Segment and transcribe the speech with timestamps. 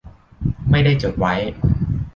[0.69, 1.33] ไม่ได้จดไว้